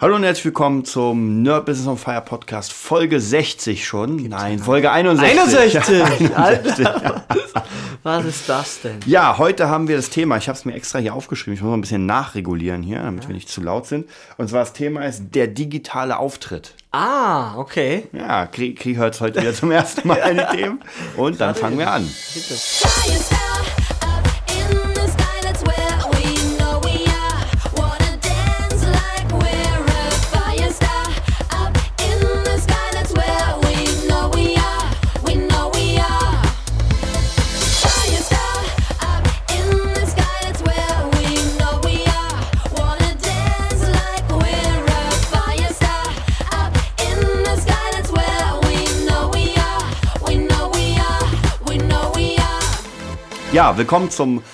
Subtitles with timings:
[0.00, 4.28] Hallo und herzlich willkommen zum Nerd Business on Fire Podcast, Folge 60 schon.
[4.28, 5.76] Nein, Folge 61.
[5.76, 6.36] 61!
[6.36, 7.24] Alter,
[8.04, 9.00] was ist das denn?
[9.06, 11.70] Ja, heute haben wir das Thema, ich habe es mir extra hier aufgeschrieben, ich muss
[11.70, 14.08] mal ein bisschen nachregulieren hier, damit wir nicht zu laut sind.
[14.36, 16.74] Und zwar das Thema ist der digitale Auftritt.
[16.92, 18.06] Ah, okay.
[18.12, 20.80] Ja, Krieg, Krieg hört es heute wieder zum ersten Mal an die Themen.
[21.16, 22.08] Und dann fangen wir an.
[22.34, 22.54] Bitte.
[53.58, 54.44] Ja, willkommen zum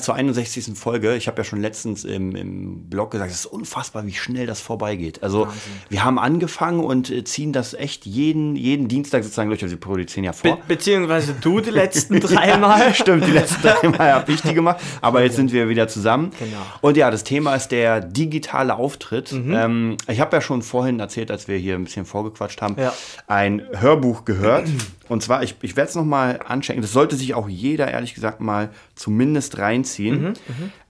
[0.00, 0.76] zur 61.
[0.78, 1.14] Folge.
[1.16, 4.60] Ich habe ja schon letztens im, im Blog gesagt, es ist unfassbar, wie schnell das
[4.60, 5.22] vorbeigeht.
[5.22, 5.46] Also
[5.90, 9.62] wir haben angefangen und äh, ziehen das echt jeden, jeden Dienstag sozusagen durch.
[9.62, 10.58] Also wir produzieren ja Be vor.
[10.66, 12.94] beziehungsweise du die letzten dreimal.
[12.94, 14.80] Stimmt, die letzten drei Mal habe ich die gemacht.
[15.02, 16.30] Aber jetzt sind wir wieder zusammen.
[16.38, 16.56] Genau.
[16.80, 19.32] Und ja, das Thema ist der digitale Auftritt.
[19.32, 22.94] Ähm, ich habe ja schon vorhin erzählt, als wir hier ein bisschen vorgequatscht haben, Ja.
[23.26, 24.68] ein Hörbuch gehört.
[25.08, 26.80] Und zwar, ich, ich werde es nochmal anchecken.
[26.80, 30.34] Das sollte sich auch jeder, ehrlich gesagt, mal zumindest reinziehen.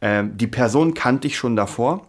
[0.00, 2.06] Ähm, die Person kannte ich schon davor.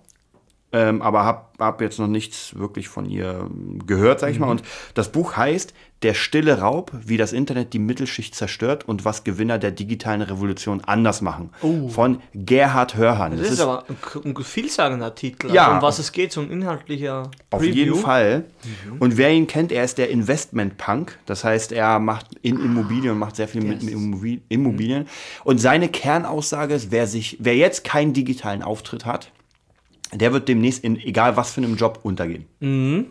[0.77, 4.49] Ähm, aber habe hab jetzt noch nichts wirklich von ihr ähm, gehört, sag ich mal.
[4.49, 4.61] Und
[4.93, 5.73] das Buch heißt
[6.03, 10.81] Der stille Raub, wie das Internet die Mittelschicht zerstört und was Gewinner der digitalen Revolution
[10.81, 11.49] anders machen.
[11.89, 13.37] Von Gerhard Hörhan.
[13.37, 15.49] Das ist aber ein, ein vielsagender Titel.
[15.53, 15.63] Ja.
[15.67, 17.73] Also um was es geht, so ein inhaltlicher Auf Preview.
[17.73, 18.43] jeden Fall.
[18.91, 18.97] Mhm.
[18.99, 21.17] Und wer ihn kennt, er ist der Investment-Punk.
[21.25, 23.93] Das heißt, er macht in Immobilien und macht sehr viel mit Yes.
[23.93, 25.07] Immobil- Immobilien.
[25.45, 29.31] Und seine Kernaussage ist, wer, sich, wer jetzt keinen digitalen Auftritt hat,
[30.13, 32.45] der wird demnächst in egal was für einem Job untergehen.
[32.59, 33.07] Mhm.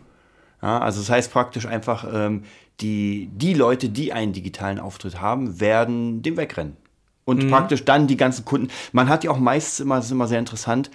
[0.62, 2.45] Ja, also das heißt praktisch einfach, ähm,
[2.81, 6.77] die, die Leute, die einen digitalen Auftritt haben, werden dem wegrennen.
[7.25, 7.50] Und Mhm.
[7.50, 8.69] praktisch dann die ganzen Kunden.
[8.93, 10.91] Man hat ja auch meistens immer, das ist immer sehr interessant,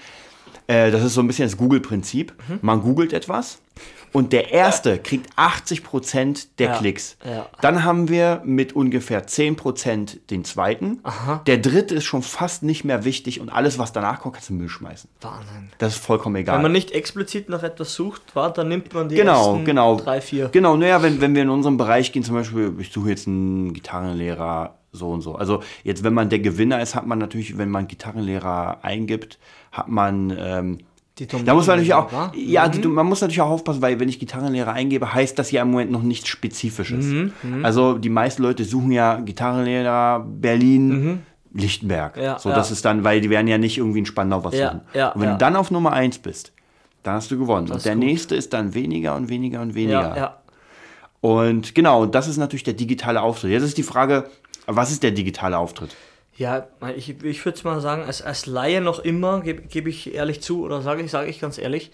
[0.68, 2.34] äh, das ist so ein bisschen das Google-Prinzip.
[2.48, 2.60] Mhm.
[2.62, 3.62] Man googelt etwas
[4.14, 7.18] und der Erste kriegt 80% der Ja, Klicks.
[7.26, 7.48] ja.
[7.62, 11.02] Dann haben wir mit ungefähr 10% den Zweiten.
[11.48, 14.54] Der Dritte ist schon fast nicht mehr wichtig und alles, was danach kommt, kannst du
[14.54, 15.10] in den Müll schmeißen.
[15.22, 15.70] Wahnsinn.
[15.78, 16.56] Das ist vollkommen egal.
[16.56, 19.96] Wenn man nicht explizit nach etwas sucht, war, dann nimmt man die Genau, ersten genau.
[19.98, 20.50] drei, vier.
[20.50, 23.74] Genau, naja, wenn, wenn wir in unserem Bereich gehen, zum Beispiel, ich suche jetzt einen
[23.74, 25.36] Gitarrenlehrer, so und so.
[25.36, 29.38] Also jetzt, wenn man der Gewinner ist, hat man natürlich, wenn man Gitarrenlehrer eingibt,
[29.72, 30.78] hat man, ähm,
[31.28, 32.32] Die da muss man natürlich auch, wa?
[32.36, 32.72] ja, Mhm.
[32.72, 35.72] die, man muss natürlich auch aufpassen, weil wenn ich Gitarrenlehrer eingebe, heißt das ja im
[35.72, 37.06] Moment noch nichts Spezifisches.
[37.06, 37.32] Mhm,
[37.64, 41.20] Also die meisten Leute suchen ja Gitarrenlehrer Berlin,
[41.54, 42.16] Lichtenberg.
[42.18, 42.22] Mhm.
[42.24, 42.56] Ja, so, ja.
[42.56, 44.82] das ist dann, weil die werden ja nicht irgendwie in Spandau was Ja, suchen.
[44.94, 46.52] ja, und wenn du dann auf Nummer 1 bist,
[47.04, 47.68] dann hast du gewonnen.
[47.68, 48.04] Das und der gut.
[48.04, 50.38] nächste ist dann weniger und weniger und weniger.
[51.22, 53.52] Und genau, das ist natürlich der digitale Auftritt.
[53.52, 54.30] Jetzt ist die Frage,
[54.68, 55.96] was ist der digitale Auftritt?
[56.40, 60.42] Ja, ich, ich würde mal sagen, als, als Laie noch immer, gebe geb ich ehrlich
[60.42, 61.92] zu, oder sage ich, sage ich ganz ehrlich,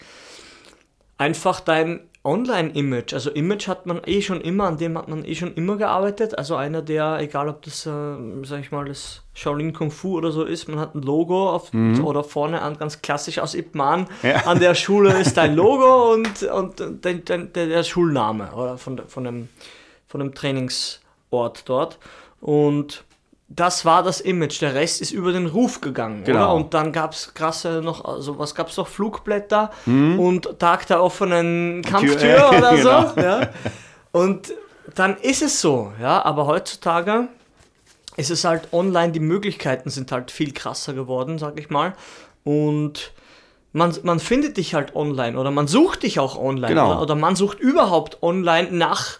[1.18, 5.34] einfach dein Online-Image, also Image hat man eh schon immer, an dem hat man eh
[5.36, 7.90] schon immer gearbeitet, also einer, der, egal ob das, äh,
[8.42, 11.72] sag ich mal, das Shaolin Kung Fu oder so ist, man hat ein Logo auf,
[12.02, 14.44] oder vorne an, ganz klassisch aus Ip Man, Ja.
[14.46, 18.96] an der Schule ist dein Logo und, und dein, dein, der, der Schulname, oder von,
[18.96, 19.48] der- von, dem,
[20.08, 21.98] von dem Trainingsort dort.
[22.40, 23.04] Und
[23.48, 24.60] das war das Image.
[24.60, 26.38] Der Rest ist über den Ruf gegangen, Genau.
[26.46, 26.54] oder?
[26.54, 28.88] Und dann gab es krasse noch, also was gab es noch?
[28.88, 30.18] Flugblätter Mhm.
[30.18, 33.08] und Tag der offenen Kampftür Tür, oder genau.
[33.14, 33.20] so.
[33.20, 33.48] Ja?
[34.12, 34.52] Und
[34.94, 36.24] dann ist es so, ja.
[36.24, 37.28] Aber heutzutage
[38.16, 41.92] ist es halt online, die Möglichkeiten sind halt viel krasser geworden, sag ich mal.
[42.44, 43.12] Und
[43.72, 46.68] man, man findet dich halt online oder man sucht dich auch online.
[46.68, 46.92] Genau.
[46.92, 49.18] Oder, oder man sucht überhaupt online nach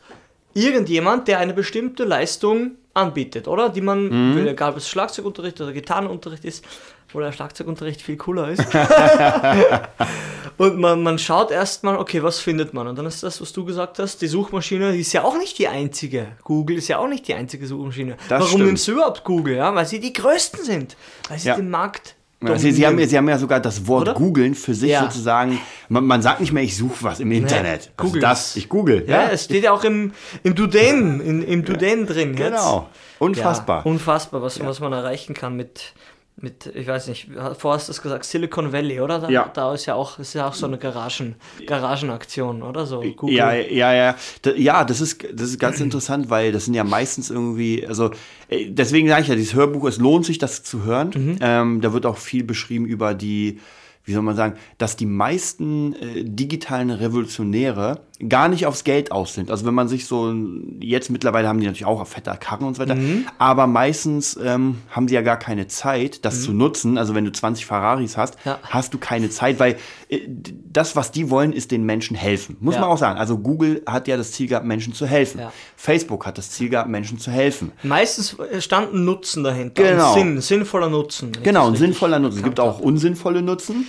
[0.57, 3.69] irgendjemand, der eine bestimmte Leistung anbietet, oder?
[3.69, 4.47] Die man, Mhm.
[4.47, 6.65] egal ob es Schlagzeugunterricht oder Gitarrenunterricht ist,
[7.13, 8.65] wo der Schlagzeugunterricht viel cooler ist.
[10.59, 12.87] und man, man schaut erstmal, okay, was findet man?
[12.89, 15.59] Und dann ist das, was du gesagt hast, die Suchmaschine, die ist ja auch nicht
[15.59, 16.29] die einzige.
[16.43, 18.17] Google ist ja auch nicht die einzige Suchmaschine.
[18.29, 18.65] Das Warum stimmt.
[18.67, 19.57] nimmst du überhaupt Google?
[19.57, 19.75] Ja?
[19.75, 20.97] Weil sie die größten sind.
[21.29, 21.57] Weil sie Ja.
[21.57, 22.15] den Markt
[22.49, 23.11] Ja, Sie, Sie, haben, dominieren.
[23.11, 24.15] Sie haben ja sogar das Wort Oder?
[24.15, 25.03] googeln für sich Ja.
[25.03, 25.59] sozusagen.
[25.89, 27.91] Man, man sagt nicht mehr, ich suche was im Internet.
[27.97, 28.17] Google.
[28.17, 28.57] ist das?
[28.57, 29.05] Ich google.
[29.07, 30.13] Ja, es steht ja auch im,
[30.43, 32.31] im Duden, in, im Duden drin.
[32.37, 32.51] jetzt.
[32.51, 32.89] Genau.
[33.19, 33.79] Unfassbar.
[33.85, 35.95] Ja, unfassbar, was, was man erreichen kann mit,
[36.39, 37.29] mit, ich weiß nicht,
[37.59, 39.21] vorher hast du es gesagt, Silicon Valley, oder?
[39.21, 39.51] Da, Ja.
[39.55, 41.37] da ist ja auch, ist ja auch so eine Garagen,
[41.67, 43.01] Garagenaktion, oder so?
[43.01, 43.35] Google.
[43.35, 44.15] Ja, ja, ja.
[44.55, 48.11] Ja, das ist, das ist ganz interessant, weil das sind ja meistens irgendwie, also
[48.49, 51.11] äh, deswegen sage ich ja, dieses Hörbuch, es lohnt sich, das zu hören.
[51.15, 51.39] Mhm.
[51.41, 53.59] Ähm, da wird auch viel beschrieben über die,
[54.05, 59.35] wie soll man sagen, dass die meisten äh, digitalen Revolutionäre gar nicht aufs Geld aus
[59.35, 59.51] sind.
[59.51, 60.35] Also wenn man sich so,
[60.81, 63.27] jetzt mittlerweile haben die natürlich auch fette Karren und so weiter, Mhm.
[63.39, 66.97] aber meistens ähm, haben sie ja gar keine Zeit, das zu nutzen.
[66.97, 68.41] Also wenn du 20 Ferraris hast, Mhm.
[68.51, 68.59] Ja.
[68.63, 69.77] hast du keine Zeit, weil
[70.09, 72.57] äh, das, was die wollen, ist den Menschen helfen.
[72.61, 72.81] Muss Ja.
[72.81, 73.19] man auch sagen.
[73.19, 75.41] Also Google hat ja das Ziel gehabt, Menschen zu helfen.
[75.41, 75.53] Ja.
[75.77, 77.73] Facebook hat das Ziel gehabt, Menschen zu helfen.
[77.83, 79.83] Meistens stand ein Nutzen dahinter.
[79.83, 80.15] Genau.
[80.15, 81.33] Ein Sinn, sinnvoller Nutzen.
[81.43, 82.39] Genau, ein sinnvoller Nutzen.
[82.39, 83.87] Es gibt auch unsinnvolle Nutzen.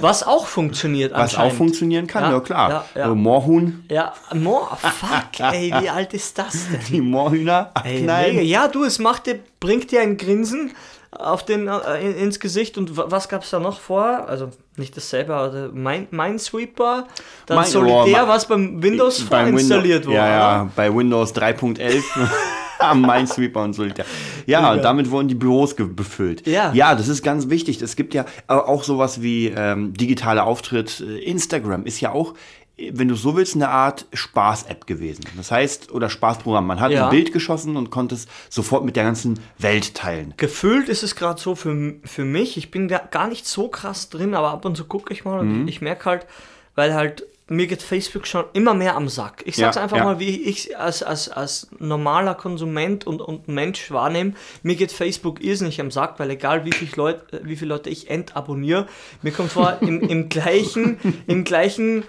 [0.00, 2.70] Was auch funktioniert was auch funktionieren kann, ja, Ja, klar.
[2.70, 3.08] ja, ja.
[3.08, 6.80] So Moorhuhn, Ja, Mo, fuck, ey, wie alt ist das denn?
[6.90, 8.36] die Moorhühner Ey, abknallen.
[8.36, 8.46] mega.
[8.46, 10.72] Ja, du, es macht dir, bringt dir ein Grinsen
[11.10, 12.76] auf den, äh, in, ins Gesicht.
[12.76, 14.26] Und wa- was gab es da noch vor?
[14.28, 17.06] Also nicht dasselbe, aber Mind, Minesweeper,
[17.46, 20.16] dann Mein- Solitär, oh, was beim Windows vorinstalliert wurde.
[20.16, 22.30] Ja, ja, bei Windows 3.11 am
[22.94, 24.04] Minesweeper und Solitär.
[24.46, 26.46] Ja, und damit wurden die Büros befüllt.
[26.46, 26.72] Ja.
[26.72, 27.80] ja, das ist ganz wichtig.
[27.82, 31.00] Es gibt ja auch sowas wie ähm, digitale Auftritt.
[31.00, 32.34] Äh, Instagram ist ja auch,
[32.76, 35.24] äh, wenn du so willst, eine Art Spaß-App gewesen.
[35.36, 36.66] Das heißt, oder Spaßprogramm.
[36.66, 37.04] Man hat Ja.
[37.04, 40.34] ein Bild geschossen und konnte es sofort mit der ganzen Welt teilen.
[40.36, 44.08] Gefühlt ist es gerade so für, für mich, ich bin da gar nicht so krass
[44.08, 45.68] drin, aber ab und zu gucke ich mal und Mhm.
[45.68, 46.26] ich merke halt,
[46.74, 49.42] weil halt mir geht Facebook schon immer mehr am Sack.
[49.46, 50.04] Ich sag's Ja, einfach ja.
[50.04, 54.34] mal, wie ich als, als, als normaler Konsument und, und Mensch wahrnehme.
[54.62, 58.10] Mir geht Facebook irrsinnig am Sack, weil egal wie viele Leute, wie viele Leute ich
[58.10, 58.86] entabonniere,
[59.22, 62.04] mir kommt vor, im, im gleichen, im gleichen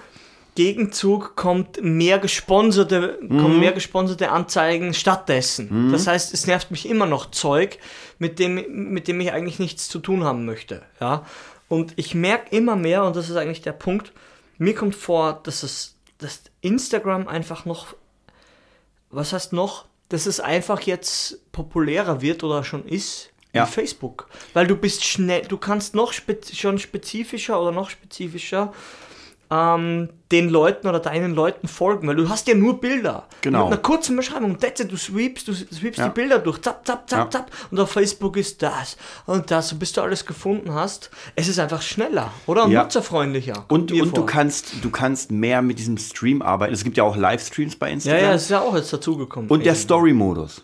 [0.56, 5.89] Gegenzug kommt mehr gesponserte, kommen mehr gesponserte Anzeigen stattdessen.
[5.91, 7.77] Das heißt, es nervt mich immer noch Zeug,
[8.18, 10.81] mit dem, mit dem ich eigentlich nichts zu tun haben möchte.
[11.00, 11.25] Ja?
[11.69, 14.12] Und ich merke immer mehr, und das ist eigentlich der Punkt,
[14.60, 17.96] mir kommt vor, dass es dass Instagram einfach noch,
[19.10, 23.66] was heißt noch, dass es einfach jetzt populärer wird oder schon ist Ja.
[23.66, 24.28] wie Facebook.
[24.54, 28.74] Weil du bist schnell, du kannst noch spe schon spezifischer oder noch spezifischer
[29.51, 33.25] ähm, den Leuten oder deinen Leuten folgen, weil du hast ja nur Bilder.
[33.42, 33.63] Genau.
[33.66, 34.60] Mit einer kurzen Beschreibung.
[34.60, 36.07] That's it, du sweepst, du sweepst Ja.
[36.10, 36.62] die Bilder durch.
[36.62, 37.30] Zap, zap, zap, Ja.
[37.31, 37.51] zap.
[37.72, 39.72] Und auf Facebook ist das und das.
[39.74, 42.66] Und bis du alles gefunden hast, es ist einfach schneller, oder?
[42.66, 42.84] Und Ja.
[42.84, 43.66] nutzerfreundlicher.
[43.69, 46.74] Und, und du, kannst, du kannst mehr mit diesem Stream arbeiten.
[46.74, 48.22] Es gibt ja auch Livestreams bei Ja, Instagram.
[48.22, 49.50] ja, es ist ja auch jetzt dazugekommen.
[49.50, 49.74] und der.
[49.75, 50.63] Story-Modus.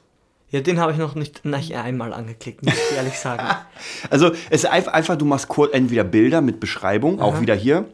[0.52, 3.44] Ja, den habe ich noch nicht, nicht einmal angeklickt, muss ich ehrlich sagen.
[4.12, 7.86] Also es ist einfach, du machst kurz entweder Bilder mit Beschreibung, auch wieder hier,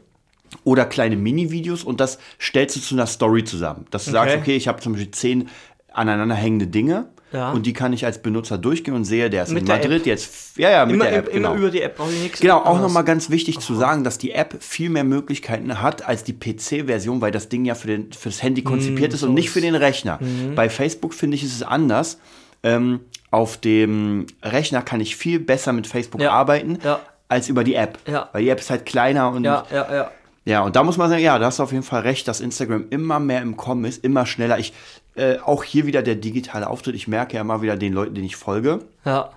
[0.64, 3.86] oder kleine Mini-Videos und das stellst du zu einer Story zusammen.
[3.92, 4.42] Dass du sagst, Okay.
[4.42, 5.50] okay, ich habe zum Beispiel zehn
[5.94, 7.52] aneinanderhängende Dinge Ja.
[7.52, 10.58] und die kann ich als Benutzer durchgehen und sehe, der ist Mit in Madrid jetzt.
[10.58, 11.56] Ja, ja, mit immer, der App, immer genau.
[11.56, 12.40] über die App brauche ich nichts.
[12.42, 16.24] Genau, auch nochmal ganz wichtig zu sagen, dass die App viel mehr Möglichkeiten hat als
[16.24, 19.50] die PC-Version, weil das Ding ja für, den, für das Handy konzipiert ist und nicht
[19.50, 20.20] für den Rechner.
[20.56, 22.20] Bei Facebook finde ich, ist es anders.
[22.64, 23.00] Ähm,
[23.32, 27.00] auf dem Rechner kann ich viel besser mit Facebook Ja, arbeiten ja.
[27.28, 27.98] als über die App.
[28.34, 30.12] Weil die App ist halt kleiner und Ja, ja, ja.
[30.46, 32.42] Ja, und da muss man sagen, ja, da hast du auf jeden Fall recht, dass
[32.42, 34.58] Instagram immer mehr im Kommen ist, immer schneller.
[34.58, 34.74] Ich,
[35.16, 36.96] äh, auch hier wieder der digitale Auftritt.
[36.96, 39.30] Ich merke ja immer wieder den Leuten, denen ich folge, Ja,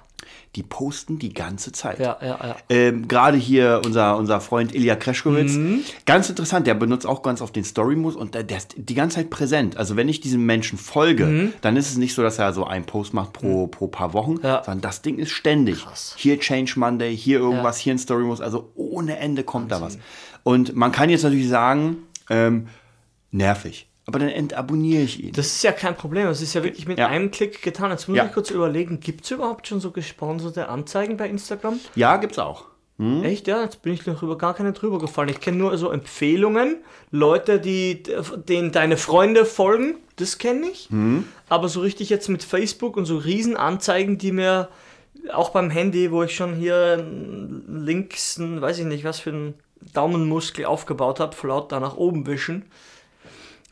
[0.56, 1.98] die posten die ganze Zeit.
[1.98, 2.56] ja, ja, ja.
[2.68, 5.52] Ähm, Gerade hier unser, unser Freund Ilya Kreschkowitz.
[5.54, 5.80] Mhm.
[6.06, 9.16] Ganz interessant, der benutzt auch ganz auf den Story-Modus und der, der ist die ganze
[9.16, 9.76] Zeit präsent.
[9.76, 11.52] Also wenn ich diesem Menschen folge, Mhm.
[11.60, 14.38] dann ist es nicht so, dass er so einen Post macht pro, pro paar Wochen,
[14.42, 14.62] Ja.
[14.64, 15.82] sondern das Ding ist ständig.
[15.84, 16.14] Krass.
[16.16, 18.40] Hier Change Monday, hier irgendwas, hier ein Story-Modus.
[18.40, 19.98] Also ohne Ende kommt da was.
[20.42, 21.96] Und man kann jetzt natürlich sagen,
[22.30, 22.68] ähm,
[23.30, 23.88] nervig.
[24.06, 25.32] Aber dann entabonniere ich ihn.
[25.32, 26.26] Das ist ja kein Problem.
[26.26, 27.06] Das ist ja wirklich mit Ja.
[27.08, 27.90] einem Klick getan.
[27.90, 28.26] Jetzt muss Ja.
[28.26, 31.80] ich kurz überlegen, gibt es überhaupt schon so gesponserte Anzeigen bei Instagram?
[31.94, 32.66] ja, gibt's auch.
[33.24, 33.60] Echt, ja?
[33.64, 35.28] Jetzt bin ich noch über gar keine drüber gefallen.
[35.28, 36.76] Ich kenne nur so Empfehlungen,
[37.10, 38.04] Leute, die
[38.48, 40.88] denen deine Freunde folgen, das kenne ich.
[41.48, 44.68] Aber so richtig jetzt mit Facebook und so Riesenanzeigen, die mir
[45.32, 47.04] auch beim Handy, wo ich schon hier
[47.66, 49.54] links, einen, weiß ich nicht, was für einen
[49.92, 52.64] Daumenmuskel aufgebaut habe, vor lauter nach oben wischen.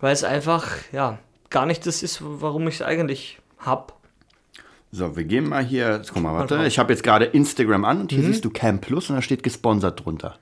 [0.03, 1.19] Weil es einfach, ja,
[1.49, 3.95] gar nicht das ist, warum ich es eigentlich hab.
[4.91, 5.93] So, wir gehen mal hier.
[5.97, 6.67] Jetzt, guck mal, warte.
[6.67, 9.43] Ich habe jetzt gerade Instagram an und hier siehst du Cam Plus und da steht
[9.43, 10.37] gesponsert drunter.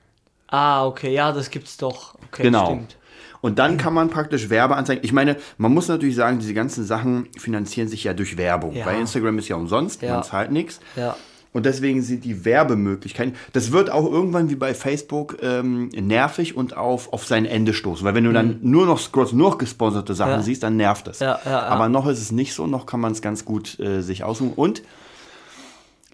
[0.47, 2.15] Ah, okay, ja, das gibt's doch.
[2.27, 2.65] Okay, Genau.
[2.65, 2.97] stimmt.
[3.39, 5.03] Und dann kann man praktisch Werbeanzeigen.
[5.05, 8.73] Ich meine, man muss natürlich sagen, diese ganzen Sachen finanzieren sich ja durch Werbung.
[8.75, 8.83] Ja.
[8.85, 10.15] Bei Instagram ist ja umsonst, Ja.
[10.15, 10.79] man zahlt nichts.
[10.95, 11.15] Ja.
[11.53, 16.77] Und deswegen sind die Werbemöglichkeiten, das wird auch irgendwann wie bei Facebook ähm, nervig und
[16.77, 18.05] auf, auf sein Ende stoßen.
[18.05, 20.37] Weil wenn du dann nur noch scrollst, nur noch gesponserte Sachen Mhm.
[20.37, 20.43] Ja.
[20.43, 21.19] siehst, dann nervt das.
[21.19, 21.61] Ja, ja, ja.
[21.63, 24.53] Aber noch ist es nicht so, noch kann man es ganz gut äh, sich aussuchen.
[24.55, 24.81] Und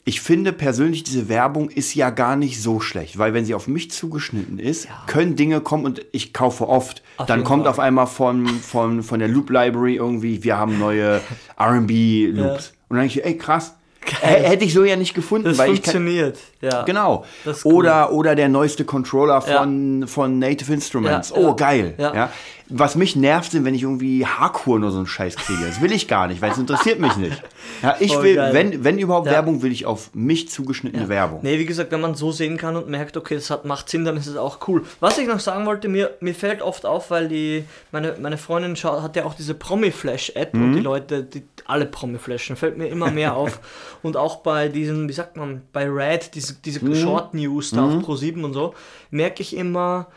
[0.06, 3.68] ich finde persönlich, diese Werbung ist ja gar nicht so schlecht, weil wenn sie auf
[3.68, 7.04] mich zugeschnitten ist, können Dinge kommen und ich kaufe oft.
[7.18, 7.72] Auf dann kommt Fall.
[7.72, 11.20] auf einmal von, von, von der Loop Library irgendwie, wir haben neue
[11.60, 11.92] RB
[12.32, 12.74] Loops.
[12.88, 13.76] Und dann denke ich, ey krass,
[14.14, 16.38] H- Hätte ich so ja nicht gefunden, Das weil ich kann, funktioniert.
[16.62, 16.84] ja.
[16.84, 17.26] Genau.
[17.46, 17.56] Cool.
[17.66, 21.30] oder, oder der neueste Controller von, von Native Instruments.
[21.30, 21.54] Ja, oh, ja.
[21.54, 21.94] geil.
[21.98, 22.14] Ja.
[22.16, 22.32] Ja.
[22.70, 25.60] Was mich nervt, sind, wenn ich irgendwie Hardcore nur so einen Scheiß kriege.
[25.66, 27.42] Das will ich gar nicht, weil es interessiert mich nicht.
[27.82, 28.54] Ja, ich Voll will, geil.
[28.54, 29.34] wenn, wenn überhaupt Ja.
[29.34, 31.40] Werbung, will ich auf mich zugeschnittene Werbung.
[31.44, 34.04] Nee, wie gesagt, wenn man so sehen kann und merkt, okay, das hat, macht Sinn,
[34.04, 34.84] dann ist es auch cool.
[35.00, 38.76] Was ich noch sagen wollte, mir, mir fällt oft auf, weil die, meine, meine Freundin
[38.76, 43.36] hat ja auch diese Promi-Flash-App und die Leute, die alle Promi-Flashen, fällt mir immer mehr
[43.36, 43.60] auf.
[44.02, 47.94] Und auch bei diesen, wie sagt man, bei Red, diese, diese Short News da auf
[48.04, 48.74] Pro7 und so,
[49.12, 50.08] merke ich immer,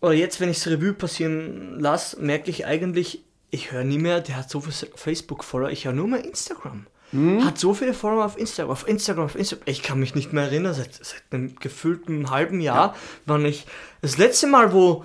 [0.00, 4.20] oder jetzt, wenn ich es Revue passieren lasse, merke ich eigentlich, ich höre nie mehr,
[4.20, 6.86] der hat so viele Facebook-Follower, ich höre nur mehr Instagram.
[7.44, 9.64] Hat so viele Follower auf Instagram, auf Instagram, auf Instagram.
[9.66, 13.66] Ich kann mich nicht mehr erinnern, seit, seit einem gefühlten halben Jahr, wann ich
[14.02, 15.04] das letzte Mal, wo,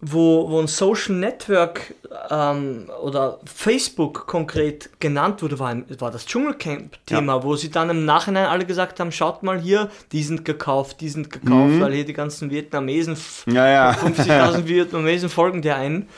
[0.00, 1.94] wo, wo ein Social Network
[2.30, 8.46] ähm, oder Facebook konkret genannt wurde, war, war das Dschungelcamp-Thema, wo sie dann im Nachhinein
[8.46, 12.12] alle gesagt haben, schaut mal hier, die sind gekauft, die sind gekauft, weil hier die
[12.12, 13.90] ganzen Vietnamesen, Ja, ja.
[13.92, 16.08] 50.000 Vietnamesen folgen der einen.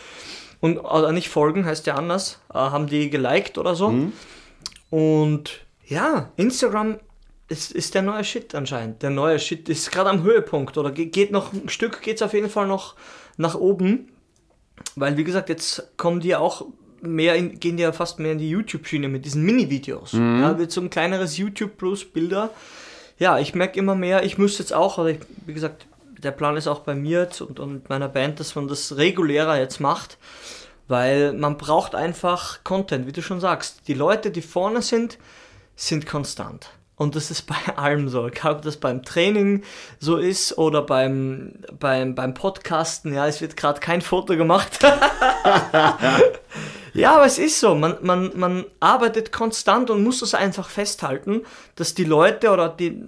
[0.61, 3.91] Und, oder nicht folgen, heißt ja anders, äh, haben die geliked oder so.
[4.91, 5.51] Und
[5.87, 6.99] ja, Instagram
[7.49, 9.03] ist, ist der neue Shit anscheinend.
[9.03, 12.23] Der neue Shit ist gerade am Höhepunkt oder ge- geht noch ein Stück, geht es
[12.23, 12.95] auf jeden Fall noch
[13.39, 14.11] nach oben.
[14.95, 16.67] Weil, wie gesagt, jetzt kommen die auch
[17.01, 20.13] mehr in, gehen die ja fast mehr in die YouTube-Schiene mit diesen Mini-Videos.
[20.13, 22.51] Ja, wird so ein kleineres YouTube plus Bilder.
[23.19, 25.87] Ja, ich merke immer mehr, ich müsste jetzt auch, oder ich, wie gesagt,
[26.19, 29.59] der Plan ist auch bei mir jetzt und, und meiner Band, dass man das regulärer
[29.59, 30.19] jetzt macht.
[30.89, 33.87] Weil man braucht einfach Content, wie du schon sagst.
[33.89, 35.19] Die Leute, die vorne sind,
[35.77, 36.71] sind konstant.
[36.99, 38.27] Und das ist bei allem so.
[38.27, 39.63] Egal, ob das beim Training
[39.99, 43.15] so ist oder beim, beim, beim Podcasten.
[43.15, 44.81] Ja, es wird gerade kein Foto gemacht.
[46.93, 47.75] ja, aber es ist so.
[47.75, 51.43] Man, man, man arbeitet konstant und muss das einfach festhalten,
[51.77, 53.03] dass die Leute oder die,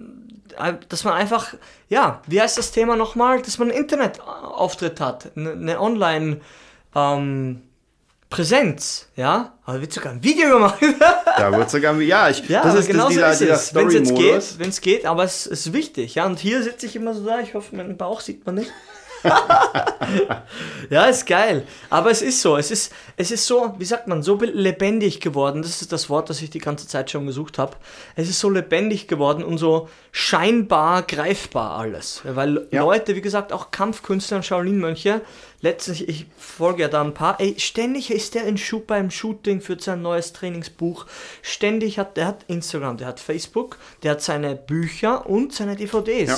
[0.89, 1.53] dass man einfach,
[1.89, 3.41] ja, wie heißt das Thema nochmal?
[3.41, 6.41] Dass man einen Internetauftritt hat, eine, eine Online-
[6.95, 7.61] ähm,
[8.31, 10.79] Präsenz, ja, aber wird sogar ein Video gemacht.
[11.37, 13.75] Da wird sogar, ja, ich, Ja, das ist genau das, dieser, so dieser ist es.
[13.75, 14.49] Wenn es jetzt Story-Modus.
[14.49, 16.25] geht, wenn es geht, aber es ist wichtig, ja.
[16.25, 18.71] Und hier sitze ich immer so da, ich hoffe, meinen Bauch sieht man nicht.
[20.89, 21.65] ja, ist geil.
[21.89, 25.61] Aber es ist so, es ist, es ist so, wie sagt man, so lebendig geworden.
[25.61, 27.75] Das ist das Wort, das ich die ganze Zeit schon gesucht habe.
[28.15, 32.21] Es ist so lebendig geworden und so scheinbar greifbar alles.
[32.23, 32.83] Weil Ja.
[32.83, 35.21] Leute, wie gesagt, auch Kampfkünstler und Shaolin-Mönche,
[35.61, 39.61] letztens, ich folge ja da ein paar, ey, ständig ist der in Shoot beim Shooting
[39.61, 41.05] für sein neues Trainingsbuch.
[41.41, 46.29] Ständig hat, der hat Instagram, der hat Facebook, der hat seine Bücher und seine DVDs.
[46.29, 46.37] Ja.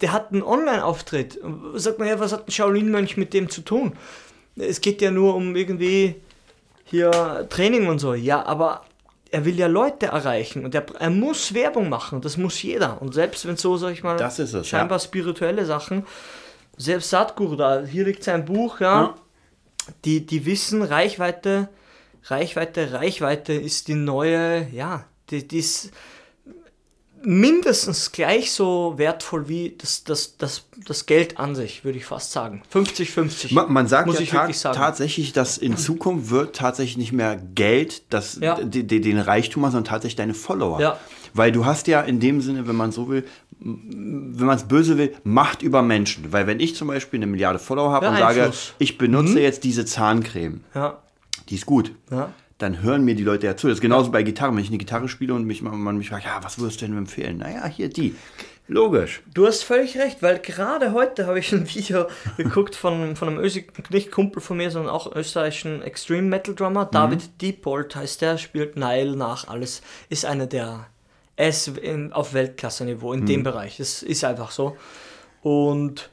[0.00, 1.40] Der hat einen Online-Auftritt.
[1.74, 3.94] Sagt man ja, was hat ein Shaolin-Mönch mit dem zu tun?
[4.56, 6.16] Es geht ja nur um irgendwie
[6.84, 8.14] hier Training und so.
[8.14, 8.84] Ja, aber
[9.30, 12.20] er will ja Leute erreichen und er, er muss Werbung machen.
[12.20, 13.00] Das muss jeder.
[13.02, 16.06] Und selbst wenn so, sag ich mal, Das ist es, scheinbar spirituelle Sachen,
[16.76, 19.14] selbst Sadhguru da, hier liegt sein Buch, ja, Ja.
[20.04, 21.68] Die, die wissen, Reichweite,
[22.24, 25.92] Reichweite, Reichweite ist die neue, ja, die, die ist
[27.26, 32.30] mindestens gleich so wertvoll wie das, das, das, das Geld an sich, würde ich fast
[32.30, 32.62] sagen.
[32.72, 33.52] 50-50.
[33.52, 34.76] Man, man sagt muss ja ich ta sagen.
[34.78, 38.54] tatsächlich, dass in Zukunft wird tatsächlich nicht mehr Geld das, Ja.
[38.62, 40.80] den Reichtum machen, sondern tatsächlich deine Follower.
[40.80, 41.00] Ja.
[41.34, 43.24] Weil du hast ja in dem Sinne, wenn man so will,
[43.58, 46.32] wenn man es böse will, Macht über Menschen.
[46.32, 48.68] Weil wenn ich zum Beispiel eine Milliarde Follower habe Ja, und sage, Einfluss.
[48.68, 48.74] Mhm.
[48.78, 50.60] ich benutze jetzt diese Zahncreme,
[51.48, 51.90] die ist gut.
[52.10, 52.32] ja.
[52.58, 53.68] Dann hören mir die Leute ja zu.
[53.68, 54.52] Das ist genauso bei Gitarre.
[54.52, 56.96] Wenn ich eine Gitarre spiele und mich, man mich fragt, ja, was würdest du denn
[56.96, 57.38] empfehlen?
[57.38, 58.14] Naja, hier die.
[58.68, 59.22] Logisch.
[59.32, 63.38] Du hast völlig recht, weil gerade heute habe ich ein Video geguckt von, von einem
[63.38, 66.86] Ösi, nicht Kumpel von mir, sondern auch österreichischen Extreme Metal Drummer.
[66.86, 69.82] David Diebold heißt der, spielt Nile nach, alles.
[70.08, 70.86] Ist einer der,
[71.36, 73.76] er ist in, auf Weltklasse-Niveau in dem Bereich.
[73.76, 74.76] Das ist einfach so.
[75.42, 76.10] Und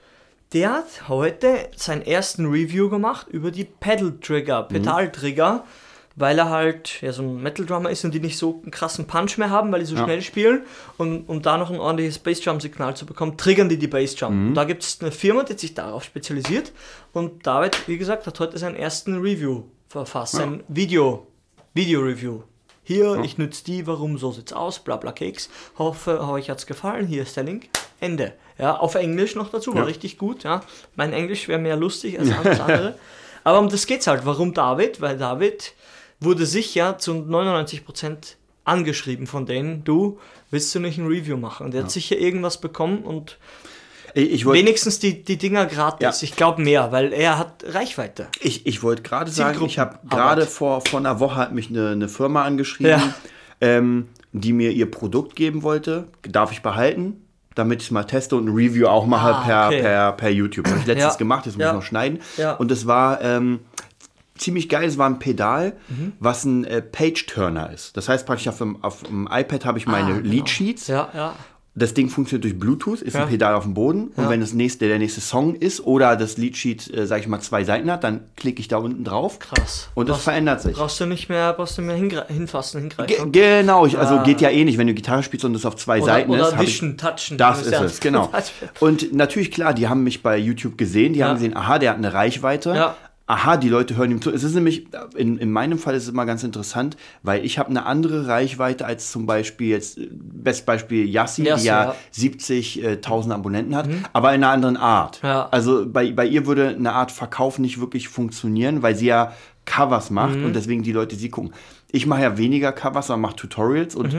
[0.54, 5.64] der hat heute seinen ersten Review gemacht über die Pedal Trigger, Pedal Trigger,
[6.16, 9.08] weil er halt ja, so ein Metal Drummer ist und die nicht so einen krassen
[9.08, 10.04] Punch mehr haben, weil die so Ja.
[10.04, 10.64] schnell spielen.
[10.98, 14.50] Und um da noch ein ordentliches Bassdrum-Signal zu bekommen, triggern die die Bassdrum.
[14.50, 16.72] Und Da gibt es eine Firma, die sich darauf spezialisiert.
[17.14, 21.26] Und David, wie gesagt, hat heute seinen ersten Review verfasst, sein Video,
[21.74, 22.42] Video-Review.
[22.86, 25.50] Hier, ich nütze die, warum, so sieht's aus, bla bla Keks.
[25.78, 27.08] Hoffe, euch hat's gefallen.
[27.08, 27.70] Hier ist der Link.
[28.02, 28.34] Ende.
[28.58, 29.86] Ja, auf Englisch noch dazu, war Ja.
[29.88, 30.44] richtig gut.
[30.44, 30.62] Ja.
[30.96, 32.96] Mein Englisch wäre mehr lustig als alles andere.
[33.46, 34.26] Aber um das geht's halt.
[34.26, 35.00] Warum David?
[35.02, 35.74] Weil David
[36.24, 40.20] wurde sicher zu 99% angeschrieben von denen, du,
[40.52, 41.66] willst du nicht ein Review machen?
[41.66, 43.38] Und er hat sicher irgendwas bekommen und
[44.14, 46.22] Ich, ich wollte wenigstens die, die Dinger gratis.
[46.22, 46.26] Ja.
[46.26, 48.28] Ich glaube mehr, weil er hat Reichweite.
[48.42, 51.90] Ich, ich wollte gerade sagen, ich habe gerade vor, vor einer Woche hat mich eine,
[51.90, 52.92] eine Firma angeschrieben.
[52.92, 53.14] Ja.
[53.62, 57.22] Ähm, die mir ihr Produkt geben wollte, darf ich behalten,
[57.56, 59.82] damit ich es mal teste und ein Review auch mache Ah, per, okay.
[59.82, 60.68] per, per YouTube.
[60.68, 61.18] Habe ich letztens Ja.
[61.18, 61.70] gemacht, jetzt muss Ja.
[61.70, 62.20] ich noch schneiden.
[62.38, 62.54] Ja.
[62.54, 63.60] Und es war ähm,
[64.38, 66.14] ziemlich geil, es war ein Pedal, Mhm.
[66.20, 67.96] was ein äh, Page-Turner ist.
[67.98, 70.30] Das heißt praktisch auf dem, auf dem iPad habe ich meine Ah, genau.
[70.30, 70.88] Lead-Sheets.
[70.88, 71.34] Ja, ja.
[71.76, 73.24] Das Ding funktioniert durch Bluetooth, ist Ja.
[73.24, 74.10] ein Pedal auf dem Boden.
[74.16, 77.40] Und wenn das nächste, der nächste Song ist oder das Leadsheet, äh, sag ich mal,
[77.40, 79.40] zwei Seiten hat, dann klicke ich da unten drauf.
[79.40, 79.90] Krass.
[79.96, 80.78] Und das Brauchst- verändert sich.
[80.78, 83.32] Brauchst du nicht mehr, brauchst du mehr hinfassen, Ge hingreifen.
[83.32, 84.24] genau, ich, also Ah.
[84.24, 86.48] geht ja eh nicht, wenn du Gitarre spielst und das auf zwei Oder- Seiten oder
[86.50, 86.54] ist.
[86.58, 88.30] hab wischen, touchen, Das ist es es, genau.
[88.80, 91.98] Und natürlich, klar, die haben mich bei YouTube gesehen, die haben gesehen, aha, der hat
[91.98, 92.70] eine Reichweite.
[92.76, 92.96] Ja.
[93.26, 94.32] Aha, die Leute hören ihm zu.
[94.32, 97.70] Es ist nämlich, in, in meinem Fall ist es immer ganz interessant, weil ich habe
[97.70, 101.96] eine andere Reichweite als zum Beispiel jetzt, äh, Best Beispiel Yassi, Yassi, die ja, ja.
[102.14, 105.22] 70.000 Abonnenten hat, aber in einer anderen Art.
[105.24, 105.48] Ja.
[105.52, 109.34] Also bei, bei ihr würde eine Art Verkauf nicht wirklich funktionieren, weil sie ja
[109.66, 110.46] Covers macht Mhm.
[110.46, 111.54] und deswegen die Leute sie gucken.
[111.94, 114.16] Ich mache ja weniger Covers, aber mache Tutorials und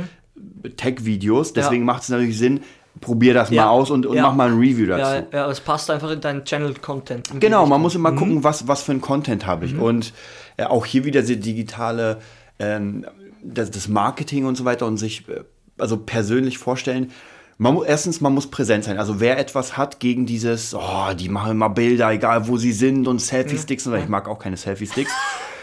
[0.77, 1.87] Tech-Videos, deswegen Mhm.
[1.87, 2.61] Macht es natürlich Sinn,
[3.01, 3.65] probier das Ja.
[3.67, 4.23] mal aus und, und Ja.
[4.23, 5.01] mach mal ein Review dazu.
[5.01, 7.41] Ja, ja, aber es passt einfach in deinen Channel-Content.
[7.41, 8.17] Genau, man muss immer Mhm.
[8.17, 9.77] gucken, was, was für ein Content habe ich.
[9.77, 10.13] Und
[10.57, 12.19] äh, auch hier wieder die digitale,
[12.59, 13.05] ähm,
[13.43, 15.41] das, das Marketing und so weiter und sich äh,
[15.79, 17.11] also persönlich vorstellen.
[17.59, 18.99] Man, erstens, man muss präsent sein.
[18.99, 23.07] Also wer etwas hat gegen dieses, oh, die machen immer Bilder, egal wo sie sind
[23.07, 23.87] und Selfie-Sticks.
[23.87, 25.13] und Ich mag auch keine Selfie-Sticks.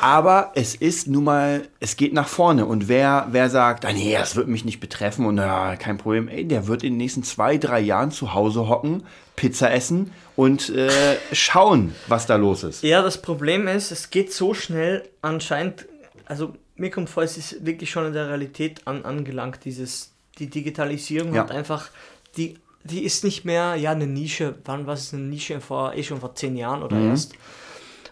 [0.00, 2.66] Aber es ist nun mal, es geht nach vorne.
[2.66, 6.28] Und wer, wer sagt, ah, nee, das wird mich nicht betreffen und ja, kein Problem,
[6.28, 9.02] ey, der wird in den nächsten zwei, drei Jahren zu Hause hocken,
[9.34, 12.82] Pizza essen und äh, schauen, was da los ist.
[12.82, 15.86] Ja, das Problem ist, es geht so schnell anscheinend,
[16.26, 20.48] also mir kommt vor, es ist wirklich schon in der Realität an, angelangt, dieses, die
[20.48, 21.42] Digitalisierung Ja.
[21.42, 21.90] hat einfach,
[22.36, 26.04] die, die ist nicht mehr, ja, eine Nische, wann war es eine Nische, vor, eh
[26.04, 27.34] schon vor zehn Jahren oder erst,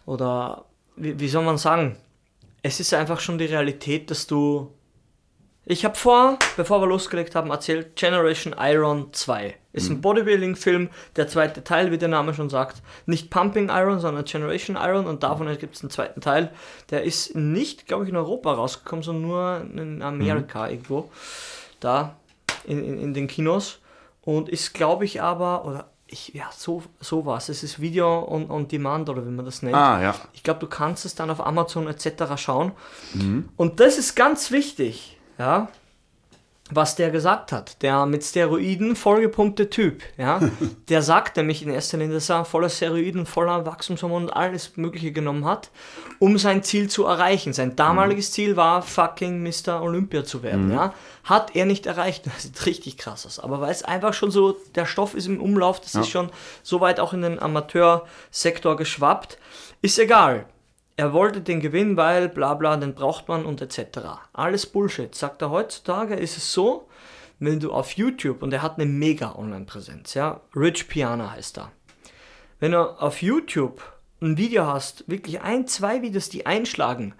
[0.04, 0.65] oder
[0.96, 1.96] wie, wie soll man sagen,
[2.62, 4.72] es ist einfach schon die Realität, dass du,
[5.64, 9.54] ich habe vor, bevor wir losgelegt haben, erzählt, Generation Iron 2.
[9.72, 12.82] Ist ein Bodybuilding-Film, der zweite Teil, wie der Name schon sagt.
[13.04, 16.50] Nicht Pumping Iron, sondern Generation Iron und davon gibt es einen zweiten Teil.
[16.90, 21.10] Der ist nicht, glaube ich, in Europa rausgekommen, sondern nur in Amerika irgendwo.
[21.78, 22.16] Da,
[22.64, 23.80] in, in, in den Kinos.
[24.23, 27.49] Und ist, glaube ich, aber, oder ich, ja, so, so was.
[27.49, 29.76] Es ist Video on, on Demand oder wie man das nennt.
[29.76, 30.14] Ah, ja.
[30.32, 32.36] Ich glaube, du kannst es dann auf Amazon etc.
[32.36, 32.73] schauen.
[33.56, 35.69] Und das ist ganz wichtig, ja,
[36.70, 37.80] was der gesagt hat.
[37.82, 40.40] Der mit Steroiden vollgepumpte Typ, ja,
[40.88, 45.12] der sagt nämlich in erster Linie, dass er voller Steroiden, voller Wachstumshormone und alles Mögliche
[45.12, 45.70] genommen hat,
[46.18, 47.52] um sein Ziel zu erreichen.
[47.52, 49.80] Sein damaliges Ziel war, fucking Mr.
[49.80, 50.92] Olympia zu werden, ja.
[51.24, 52.24] Hat er nicht erreicht.
[52.36, 53.38] Das sieht richtig krass aus.
[53.38, 56.28] Aber weil es einfach schon so, der Stoff ist im Umlauf, das ist schon
[56.62, 59.38] so weit auch in den Amateursektor geschwappt,
[59.80, 60.46] ist egal.
[60.99, 63.99] Er wollte den gewinnen, weil bla bla, den braucht man und etc.
[64.32, 65.15] Alles Bullshit.
[65.15, 66.89] Sagt er heutzutage, ist es so,
[67.39, 71.73] wenn du auf YouTube, und er hat eine mega Online-Präsenz, ja, Rich Piana heißt er.
[72.61, 73.82] Wenn du auf YouTube
[74.23, 77.15] ein Video hast, wirklich ein, zwei Videos, die einschlagen,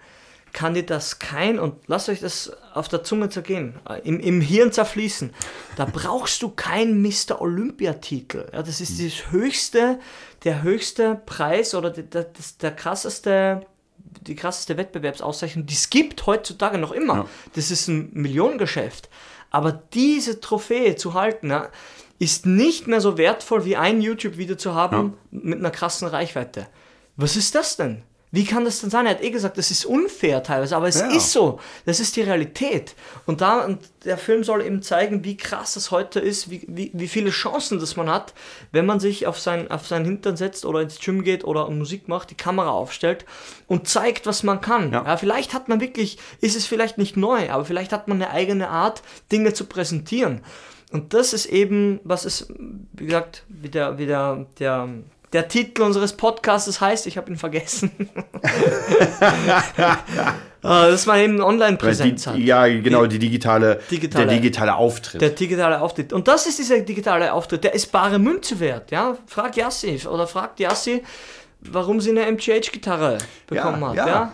[0.57, 4.41] kann dir das kein, und lasst euch das auf der Zunge zergehen, äh, im, im
[4.41, 5.31] Hirn zerfließen,
[5.75, 7.39] da brauchst du keinen Mr.
[7.39, 8.47] Olympia-Titel.
[8.51, 9.99] Ja, das ist das höchste,
[10.45, 12.25] der höchste Preis oder der, der,
[12.59, 13.67] der krasseste,
[14.21, 17.29] die krasseste Wettbewerbsauszeichnung, die es gibt heutzutage noch immer.
[17.53, 19.09] Das ist ein Millionengeschäft.
[19.51, 21.69] Aber diese Trophäe zu halten, ja,
[22.17, 26.65] ist nicht mehr so wertvoll wie ein YouTube-Video zu haben mit einer krassen Reichweite.
[27.15, 28.01] Was ist das denn?
[28.29, 29.05] Wie kann das denn sein?
[29.05, 31.07] Er hat eh gesagt, das ist unfair teilweise, aber es Ja.
[31.07, 31.59] ist so.
[31.85, 32.93] Das ist die Realität.
[33.25, 36.91] Und da, und der Film soll eben zeigen, wie krass es heute ist, wie, wie,
[36.93, 38.33] wie viele Chancen das man hat,
[38.73, 42.09] wenn man sich auf, sein, auf seinen Hintern setzt oder ins Gym geht oder Musik
[42.09, 43.25] macht, die Kamera aufstellt
[43.67, 44.91] und zeigt, was man kann.
[44.91, 45.05] Ja.
[45.05, 48.31] Ja, vielleicht hat man wirklich, ist es vielleicht nicht neu, aber vielleicht hat man eine
[48.31, 50.41] eigene Art, Dinge zu präsentieren.
[50.91, 52.47] Und das ist eben, was ist,
[52.93, 54.89] wie gesagt, wie der, wie der, der,
[55.33, 57.91] der Titel unseres Podcasts heißt, ich habe ihn vergessen.
[60.63, 62.37] Ah, dass man eben eine Online-Präsenz die, hat.
[62.39, 65.21] ja, genau, die digitale, Digitale- der digitale Auftritt.
[65.21, 66.11] Der digitale Auftritt.
[66.11, 68.89] Und das ist dieser digitale Auftritt, der ist bare Münze wert.
[68.91, 69.15] Ja?
[69.27, 71.03] Frag Yassi oder fragt Yassi,
[71.61, 73.95] warum sie eine MGH-Gitarre bekommen Ja, hat.
[73.95, 74.07] ja.
[74.07, 74.31] Ja.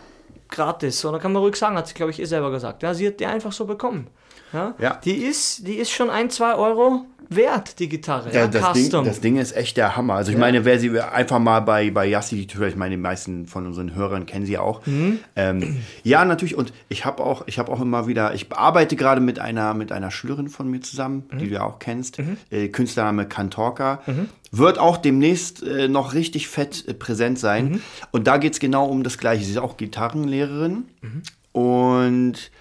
[0.49, 1.03] Gratis.
[1.05, 2.83] Oder kann man ruhig sagen, hat sie, glaube ich, eh selber gesagt.
[2.83, 4.07] Ja, sie hat die einfach so bekommen.
[4.53, 4.75] Ja?
[4.79, 4.99] Ja.
[5.03, 8.29] Die, ist, die ist schon ein, zwei Euro wert, die Gitarre.
[8.31, 10.13] Ja, Ja, das, Ding, das Ding ist echt der Hammer.
[10.15, 13.65] Also ich meine, wer sie einfach mal bei, bei Yassi, ich meine, die meisten von
[13.65, 14.85] unseren Hörern kennen sie auch.
[14.85, 15.17] Mhm.
[15.35, 16.55] Ähm, ja, natürlich.
[16.55, 19.91] Und ich habe auch, ich habe auch immer wieder, ich arbeite gerade mit einer, mit
[19.91, 21.37] einer Schülerin von mir zusammen, Mhm.
[21.39, 22.19] die du ja auch kennst.
[22.51, 24.01] Äh, Künstlername Kantorka.
[24.51, 27.65] Wird auch demnächst äh, noch richtig fett äh, präsent sein.
[27.69, 27.81] Mhm.
[28.11, 29.43] Und da geht es genau um das Gleiche.
[29.43, 30.85] Sie ist auch Gitarrenlehrerin.
[31.01, 31.21] Mhm.
[31.59, 32.51] Und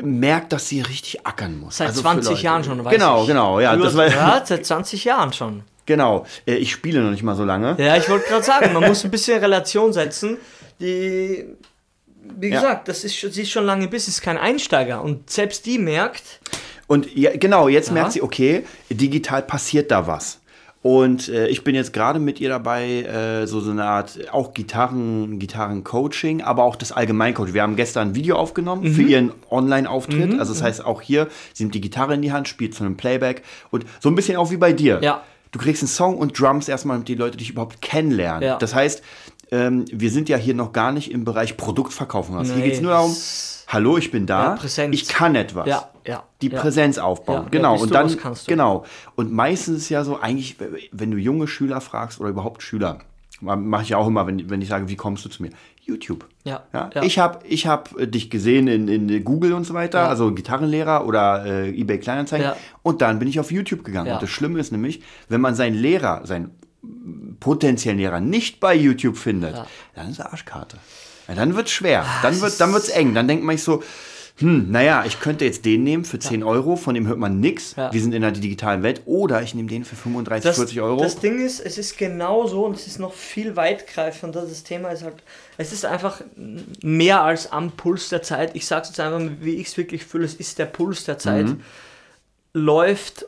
[0.00, 1.76] merkt, dass sie richtig ackern muss.
[1.78, 2.42] Seit Also für 20 Leute.
[2.44, 3.28] Jahren schon, weiß Genau, ich.
[3.28, 3.76] genau, ja.
[3.76, 5.62] Du Das war, ja, seit 20 Jahren schon.
[5.86, 6.24] genau.
[6.46, 7.76] Äh, Ich spiele noch nicht mal so lange.
[7.78, 10.38] Ja, ich wollte gerade sagen, man muss ein bisschen Relation setzen.
[10.80, 11.44] Die,
[12.38, 12.60] wie Ja.
[12.60, 15.02] gesagt, das ist, sie ist schon lange im Business, kein Einsteiger.
[15.02, 16.40] Und selbst die merkt,
[16.88, 17.94] Und ja, genau, jetzt Ja.
[17.94, 20.40] merkt sie, okay, digital passiert da was.
[20.82, 24.52] Und äh, ich bin jetzt gerade mit ihr dabei, äh, so, so eine Art auch
[24.52, 27.54] Gitarren, Gitarren-Coaching, aber auch das Allgemeincoaching.
[27.54, 28.94] Wir haben gestern ein Video aufgenommen Mhm.
[28.94, 30.38] für ihren Online-Auftritt.
[30.40, 32.96] Also das heißt, auch hier, sie nimmt die Gitarre in die Hand, spielt zu einem
[32.96, 34.98] Playback und so ein bisschen auch wie bei dir.
[35.02, 35.22] Ja.
[35.52, 38.42] Du kriegst einen Song und Drums erstmal, damit die Leute dich überhaupt kennenlernen.
[38.42, 38.56] Ja.
[38.56, 39.02] Das heißt,
[39.52, 42.34] ähm, wir sind ja hier noch gar nicht im Bereich Produktverkaufen.
[42.36, 42.68] Also hier Nee.
[42.68, 43.14] geht es nur darum,
[43.68, 46.48] hallo, ich bin da, Ja, ich kann etwas Ja, ja, die.
[46.48, 47.46] Präsenz aufbauen.
[47.50, 47.80] Genau.
[47.80, 48.84] und dann, genau.
[49.14, 50.56] Und meistens ist ja so, eigentlich,
[50.90, 52.98] wenn du junge Schüler fragst oder überhaupt Schüler,
[53.40, 55.50] mache ich ja auch immer, wenn, wenn ich sage, wie kommst du zu mir?
[55.84, 56.28] YouTube.
[56.44, 56.90] Ja, Ja?
[56.94, 57.02] ja.
[57.02, 60.08] Ich habe ich hab äh, dich gesehen in, in Google und so weiter, Ja.
[60.08, 62.52] also Gitarrenlehrer oder äh, eBay Kleinanzeigen.
[62.82, 64.12] Und dann bin ich auf YouTube gegangen.
[64.12, 66.52] Und das Schlimme ist nämlich, wenn man seinen Lehrer, seinen
[67.40, 69.66] potenziellen Lehrer nicht bei YouTube findet, Ja.
[69.94, 70.78] dann ist er Arschkarte.
[71.28, 72.04] Ja, dann wird es schwer.
[72.22, 73.14] Dann wird dann wird's eng.
[73.14, 73.82] Dann denkt man sich so,
[74.38, 77.76] hm, naja, ich könnte jetzt den nehmen für 10 Euro, von dem hört man nichts.
[77.76, 77.92] Ja.
[77.92, 79.02] Wir sind in der digitalen Welt.
[79.04, 81.00] Oder ich nehme den für 35, das, 40 Euro.
[81.02, 84.42] das Ding ist, es ist genau so und es ist noch viel weitgreifender.
[84.42, 85.22] Das Thema ist halt,
[85.58, 86.22] es ist einfach
[86.82, 88.56] mehr als am Puls der Zeit.
[88.56, 91.18] Ich sage es jetzt einfach, wie ich es wirklich fühle, es ist der Puls der
[91.18, 91.46] Zeit.
[91.46, 91.60] Mhm.
[92.54, 93.24] Läuft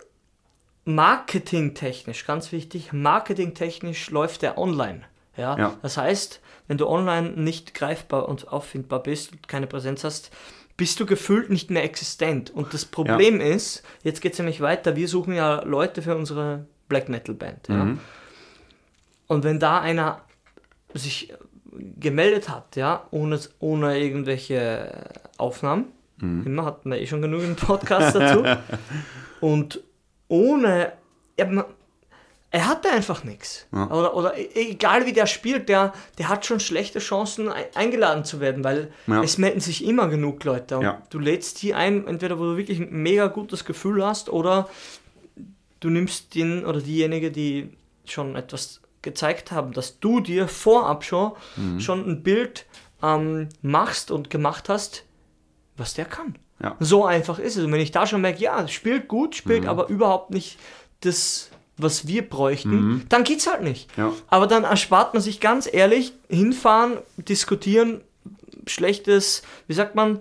[0.85, 5.03] marketingtechnisch, ganz wichtig, marketingtechnisch läuft der online.
[5.37, 5.59] Ja?
[5.59, 5.79] Ja.
[5.83, 10.31] Das heißt, wenn du online nicht greifbar und auffindbar bist und keine Präsenz hast,
[10.77, 12.51] bist du gefühlt nicht mehr existent.
[12.51, 16.67] Und das Problem ist, jetzt geht es nämlich weiter, wir suchen ja Leute für unsere
[16.89, 17.69] Black Metal Band.
[17.69, 17.97] Ja?
[19.27, 20.23] Und wenn da einer
[20.93, 21.33] sich
[21.99, 25.87] gemeldet hat, ja, ohne, ohne irgendwelche Aufnahmen,
[26.21, 28.45] immer hatten wir eh schon genug im Podcast dazu,
[29.41, 29.81] und
[30.29, 30.93] ohne,
[31.37, 31.67] er,
[32.51, 33.67] er hatte einfach nichts.
[33.73, 38.25] Oder, oder e- egal wie der spielt, der, der hat schon schlechte Chancen ein- eingeladen
[38.25, 39.23] zu werden, weil Ja.
[39.23, 40.77] es melden sich immer genug Leute.
[40.79, 41.03] Und Ja.
[41.11, 44.69] du lädst die ein, entweder wo du wirklich ein mega gutes Gefühl hast oder
[45.81, 47.71] du nimmst den oder diejenige, die
[48.07, 51.81] schon etwas gezeigt haben, dass du dir vorab schon, Mhm.
[51.81, 52.67] schon ein Bild
[53.03, 55.05] ähm, machst und gemacht hast,
[55.77, 56.37] was der kann.
[56.63, 56.77] Ja.
[56.81, 57.65] So einfach ist es.
[57.65, 59.39] Und wenn ich da schon merke, ja, spielt gut, Mhm.
[59.39, 60.59] spielt aber überhaupt nicht
[61.01, 63.97] das, was wir bräuchten, dann geht's halt nicht.
[63.99, 64.05] Mhm.
[64.05, 64.13] Ja.
[64.29, 68.01] Aber dann erspart man sich ganz ehrlich, hinfahren, diskutieren,
[68.67, 70.21] schlechtes, wie sagt man,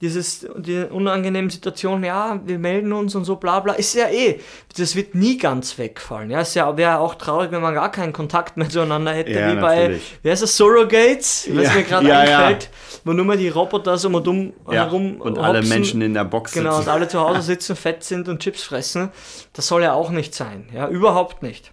[0.00, 4.40] dieses, die unangenehmen Situation, ja, wir melden uns und so, bla bla, ist ja eh,
[4.78, 6.30] das wird nie ganz wegfallen.
[6.30, 9.54] Ja, es ja, wäre auch traurig, wenn man gar keinen Kontakt mehr zueinander hätte, Ja,
[9.54, 10.18] wie bei, natürlich.
[10.22, 12.70] wer ist das, Surrogates, was Ja, mir gerade ja, einfällt,
[13.04, 15.68] wo nur mal die Roboter so mal dumm herum Und alle hopsen.
[15.68, 16.90] Menschen in der Box Genau, und sitzen.
[16.90, 19.10] alle zu Hause sitzen, fett sind und Chips fressen.
[19.52, 20.68] Das soll ja auch nicht sein.
[20.74, 21.72] Ja, überhaupt nicht.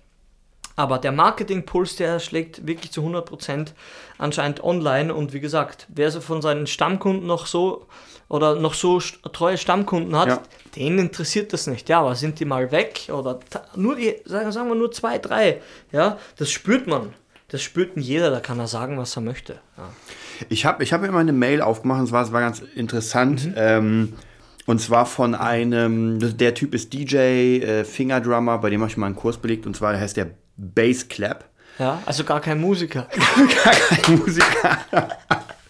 [0.76, 3.70] Aber der Marketingpuls, der schlägt wirklich zu 100%
[4.20, 5.12] anscheinend online.
[5.13, 7.88] Und wie gesagt, wer so von seinen Stammkunden noch so
[8.30, 10.42] oder noch so treue Stammkunden hat, Ja.
[10.76, 11.88] den interessiert das nicht.
[11.90, 13.40] Ja, aber sind die mal weg oder
[13.76, 15.62] nur die, sagen, sagen wir nur zwei, drei.
[15.92, 17.13] Ja, das spürt man.
[17.50, 19.54] Das spürt jeder, da kann er sagen, was er möchte.
[19.78, 19.90] Ja.
[20.50, 22.60] Ich habe ich hab mir mal eine Mail aufgemacht, und es war, es war ganz
[22.76, 23.46] interessant.
[23.46, 23.54] Mhm.
[23.56, 24.13] Ähm,
[24.66, 27.16] und zwar von einem, der Typ ist DJ,
[27.60, 31.08] äh, Fingerdrummer, bei dem habe ich mal einen Kurs belegt, und zwar heißt der Bass
[31.08, 31.46] Clap.
[31.80, 33.08] ja, also gar kein Musiker.
[33.63, 34.78] Gar kein Musiker.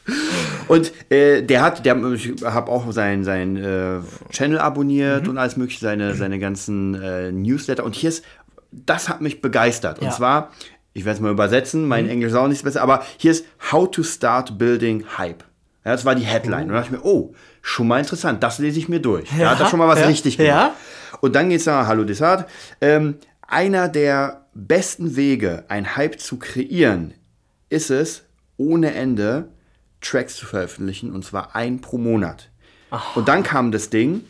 [0.67, 4.00] Und äh, der hat, der, ich habe auch sein, sein äh,
[4.32, 5.30] Channel abonniert Mhm.
[5.32, 7.84] und alles mögliche, seine, seine ganzen äh, Newsletter.
[7.86, 8.24] Und hier ist,
[8.72, 10.00] das hat mich begeistert.
[10.00, 10.12] Und Ja.
[10.12, 10.15] Mhm.
[10.15, 10.52] zwar,
[10.93, 13.89] ich werde es mal übersetzen, mein Englisch ist auch nicht besser, aber hier ist How
[13.89, 15.43] to Start Building Hype.
[15.86, 16.63] Ja, das war die Headline.
[16.63, 19.30] Und da dachte ich mir, oh, schon mal interessant, das lese ich mir durch.
[19.39, 20.50] da hat er schon mal was ja, richtig gemacht.
[20.54, 20.76] ja.
[21.22, 22.50] Und dann geht es nach Hallo Desart.
[22.82, 23.15] Ähm,
[23.48, 27.13] einer der besten Wege, ein Hype zu kreieren,
[27.70, 28.24] ist es,
[28.58, 29.48] ohne Ende
[30.08, 32.50] Tracks zu veröffentlichen, und zwar ein pro Monat.
[33.15, 34.24] Und dann kam das Ding,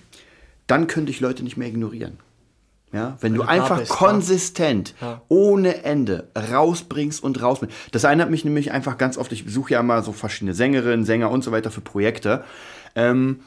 [0.66, 2.20] dann könnte ich Leute nicht mehr ignorieren.
[2.94, 5.22] Ja, wenn du, du da einfach bist, konsistent, Ja.
[5.28, 7.76] ohne Ende rausbringst und rausbringst.
[7.92, 11.30] Das erinnert mich nämlich einfach ganz oft, ich besuche ja immer so verschiedene Sängerinnen, Sänger
[11.30, 12.46] und so weiter für Projekte.
[12.96, 13.42] Ähm,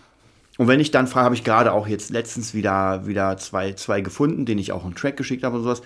[0.59, 4.03] und wenn ich dann frage, habe ich gerade auch jetzt letztens wieder, wieder zwei, zwei
[4.03, 5.81] gefunden, denen ich auch einen Track geschickt habe und sowas.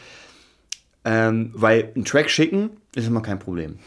[1.04, 3.78] Ähm, weil einen Track schicken ist immer kein Problem.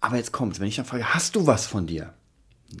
[0.00, 2.14] Aber jetzt kommt's, wenn ich dann frage, hast du was von dir?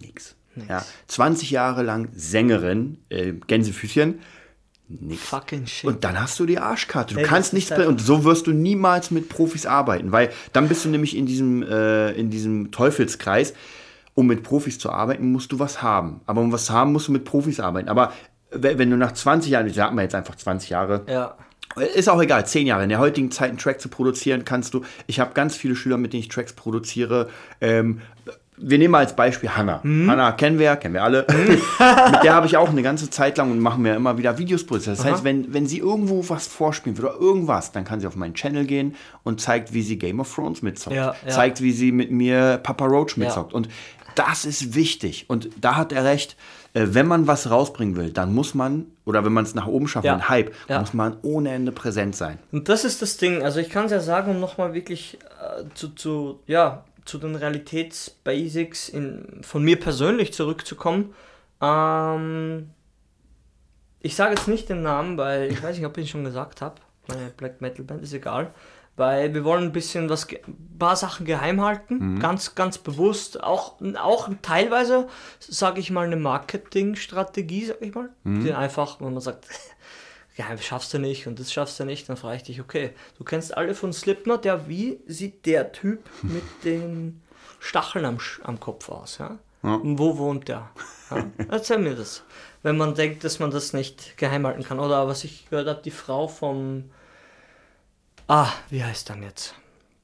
[0.00, 0.34] Nix.
[0.68, 4.18] Ja, 20 Jahre lang Sängerin, äh, Gänsefüßchen,
[4.88, 5.22] nix.
[5.22, 5.84] Fucking shit.
[5.88, 7.14] Und dann hast du die Arschkarte.
[7.14, 7.86] Du Ey, kannst nichts bringen.
[7.88, 11.62] Und so wirst du niemals mit Profis arbeiten, weil dann bist du nämlich in diesem,
[11.62, 13.54] äh, in diesem Teufelskreis.
[14.14, 16.20] um mit Profis zu arbeiten, musst du was haben.
[16.26, 17.88] Aber um was zu haben, musst du mit Profis arbeiten.
[17.88, 18.12] Aber
[18.50, 21.36] wenn wenn du nach 20 Jahren, ich sag mal jetzt einfach 20 Jahre, Ja.
[21.76, 22.82] Ist auch egal, 10 Jahre.
[22.82, 24.82] In der heutigen Zeit einen Track zu produzieren, kannst du.
[25.06, 27.28] Ich habe ganz viele Schüler, mit denen ich Tracks produziere.
[27.60, 28.00] Ähm,
[28.62, 29.82] wir nehmen mal als Beispiel Hanna.
[29.82, 31.26] Hanna kennen wir, kennen wir alle.
[32.10, 34.66] mit der habe ich auch eine ganze Zeit lang und machen wir immer wieder Videos
[34.66, 34.98] produziert.
[34.98, 38.16] Das heißt, wenn, wenn sie irgendwo was vorspielen will oder irgendwas, dann kann sie auf
[38.16, 40.94] meinen Channel gehen und zeigt, wie sie Game of Thrones mitzockt.
[40.94, 41.30] Ja, ja.
[41.32, 43.54] Zeigt, wie sie mit mir Papa Roach mitzockt.
[43.54, 43.68] Und
[44.26, 45.26] das ist wichtig.
[45.28, 46.36] Und da hat er recht.
[46.72, 49.88] Äh, Wenn man was rausbringen will, dann muss man, oder wenn man es nach oben
[49.88, 50.14] schafft, Ja.
[50.14, 50.78] ein Hype, Ja.
[50.80, 52.38] muss man ohne Ende präsent sein.
[52.52, 53.42] Und das ist das Ding.
[53.42, 57.34] Also ich kann es ja sagen, um nochmal wirklich äh, zu, zu, ja, zu den
[57.34, 61.12] Realitätsbasics in, von mir persönlich zurückzukommen.
[61.60, 62.70] Ähm,
[64.00, 66.62] ich sage jetzt nicht den Namen, weil ich weiß nicht, ob ich ihn schon gesagt
[66.62, 66.76] habe.
[67.08, 68.50] Meine Black Metal Band ist egal.
[69.00, 73.42] Weil wir wollen ein bisschen was, ein paar Sachen geheim halten, ganz, ganz bewusst.
[73.42, 75.08] Auch, auch teilweise,
[75.38, 78.10] sage ich mal, eine Marketingstrategie, sage ich mal.
[78.24, 79.46] Die einfach, wenn man sagt,
[80.36, 82.90] ja, das schaffst du nicht und das schaffst du nicht, dann frage ich dich, okay,
[83.16, 87.22] du kennst alle von Slipknot, ja, wie sieht der Typ mit den
[87.58, 89.38] Stacheln am, am Kopf aus, ja?
[89.62, 90.68] Und wo wohnt der?
[91.10, 91.24] Ja?
[91.48, 92.22] Erzähl mir das.
[92.62, 94.78] Wenn man denkt, dass man das nicht geheim halten kann.
[94.78, 96.90] Oder was ich gehört habe, die Frau vom,
[98.30, 99.54] ah, wie heißt dann jetzt?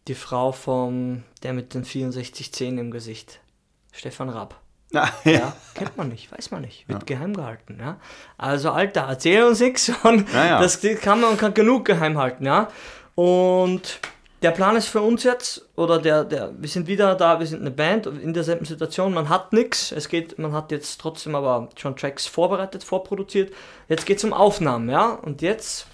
[0.09, 3.41] Die Frau vom, der mit den 64 Zähnen im Gesicht.
[3.93, 4.61] Stefan Raab.
[5.25, 7.99] Ja, kennt man nicht, weiß man nicht, wird geheim gehalten, ja.
[8.39, 10.61] Also, Alter, erzähl uns nichts und Ja, ja.
[10.61, 12.69] das kann man kann genug geheim halten, ja.
[13.15, 14.01] Und
[14.43, 17.63] der Plan ist für uns jetzt, oder der, der, wir sind wieder da, wir sind
[17.63, 21.69] eine Band in derselben Situation, man hat nichts, es geht, man hat jetzt trotzdem aber
[21.77, 23.53] schon Tracks vorbereitet, vorproduziert,
[23.89, 25.89] jetzt geht es um Aufnahmen, ja, und jetzt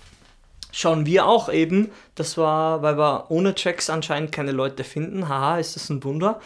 [0.73, 5.59] schauen wir auch eben, das war, weil wir ohne Tracks anscheinend keine Leute finden, haha,
[5.59, 6.41] ist das ein Wunder,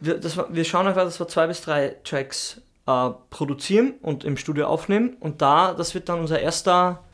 [0.00, 4.36] wir, das wir schauen einfach, dass wir zwei bis drei Tracks äh, produzieren und im
[4.38, 5.16] Studio aufnehmen.
[5.20, 7.04] Und da, das wird dann unser erster,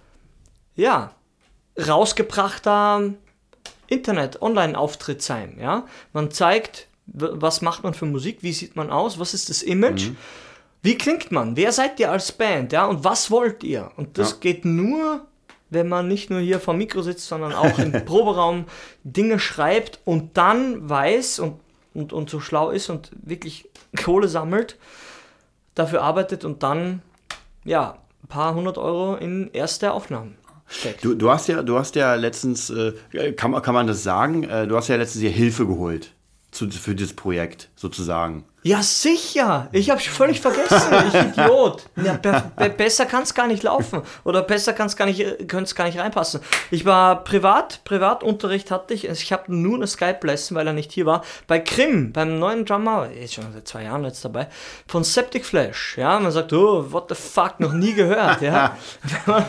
[0.76, 1.10] ja,
[1.76, 3.12] rausgebrachter
[3.88, 5.58] Internet-Online-Auftritt sein.
[5.60, 5.84] Ja?
[6.12, 10.10] Man zeigt, was macht man für Musik, wie sieht man aus, was ist das Image,
[10.82, 13.90] wie klingt man, wer seid ihr als Band, ja, und was wollt ihr?
[13.96, 14.36] Und das Ja.
[14.40, 15.26] geht nur,
[15.70, 18.66] wenn man nicht nur hier vom Mikro sitzt, sondern auch im Proberaum
[19.04, 21.60] Dinge schreibt und dann weiß und,
[21.94, 23.68] und, und so schlau ist und wirklich
[24.02, 24.78] Kohle sammelt,
[25.74, 27.02] dafür arbeitet und dann,
[27.64, 31.04] ja, ein paar hundert Euro in erste Aufnahmen steckt.
[31.04, 32.92] Du, du hast ja, du hast ja letztens, äh,
[33.36, 36.12] kann, man- kann man das sagen, äh, du hast ja letztens hier Hilfe geholt
[36.50, 38.44] zu, für dieses Projekt sozusagen.
[38.66, 39.68] Ja, sicher.
[39.70, 40.92] Ich habe völlig vergessen.
[41.06, 41.84] Ich Idiot.
[42.02, 44.02] Ja, be be besser kann es gar nicht laufen.
[44.24, 46.40] Oder besser kann es gar nicht, könnte es gar nicht reinpassen.
[46.72, 49.08] Ich war privat, Privatunterricht hatte ich.
[49.08, 51.22] Ich habe nur eine Skype-Lesson, weil er nicht hier war.
[51.46, 54.48] Bei Krim, beim neuen Drummer, ist schon seit zwei Jahren jetzt dabei,
[54.88, 55.96] von Septic Flash.
[55.96, 58.42] Ja, man sagt, oh, what the fuck, noch nie gehört.
[58.42, 58.76] Ja.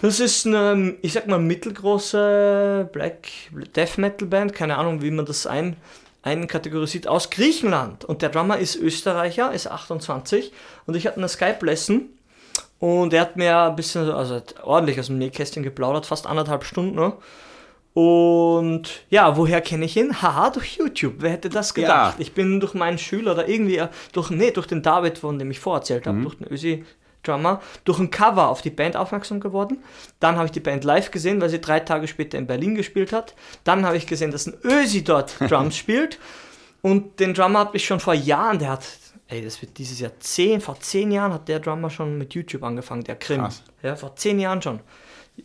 [0.00, 3.26] Das ist eine, ich sag mal, mittelgroße Black
[3.74, 5.76] Death Metal Band, keine Ahnung, wie man das ein,
[6.22, 8.04] einkategorisiert, aus Griechenland.
[8.04, 10.52] Und der Drummer ist Österreicher, ist 28.
[10.86, 12.06] Und ich hatte eine Skype-Lesson
[12.80, 16.64] und er hat mir ein bisschen, so- also ordentlich aus dem Nähkästchen geplaudert, fast anderthalb
[16.64, 16.94] Stunden.
[16.96, 17.12] Ne?
[17.94, 20.22] Und ja, woher kenne ich ihn?
[20.22, 21.14] Haha, durch YouTube.
[21.18, 22.14] Wer hätte das gedacht?
[22.18, 22.22] Ja.
[22.22, 25.50] Ich bin durch meinen Schüler oder irgendwie, äh, durch, nee, durch den David, von dem
[25.50, 26.84] ich vorerzählt habe, durch den Ösi
[27.22, 29.78] Drummer, durch ein Cover auf die Band aufmerksam geworden.
[30.20, 33.12] Dann habe ich die Band live gesehen, weil sie drei Tage später in Berlin gespielt
[33.12, 33.34] hat.
[33.64, 36.18] Dann habe ich gesehen, dass ein Ösi dort Drums spielt.
[36.80, 38.84] Und den Drummer habe ich schon vor Jahren, der hat,
[39.26, 42.62] ey, das wird dieses Jahr zehn, vor zehn Jahren hat der Drummer schon mit YouTube
[42.62, 43.40] angefangen, der Krim.
[43.42, 43.62] Krass.
[43.82, 44.80] Ja, vor zehn Jahren schon.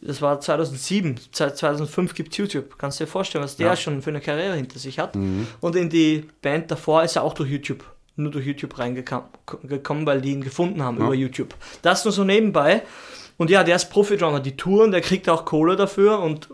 [0.01, 2.79] Das war 2007, seit 2005 gibt YouTube.
[2.79, 3.75] Kannst du dir vorstellen, was der Ja.
[3.75, 5.15] schon für eine Karriere hinter sich hat.
[5.15, 7.83] Und in die Band davor ist er auch durch YouTube,
[8.15, 11.56] nur durch YouTube reingekommen, weil die ihn gefunden haben über YouTube.
[11.82, 12.84] Das nur so nebenbei.
[13.38, 16.49] Und ja, der ist Profi-Drummer, die Touren, der kriegt auch Kohle dafür und